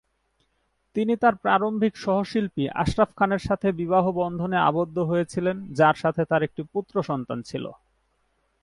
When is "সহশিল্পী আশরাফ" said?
1.97-3.09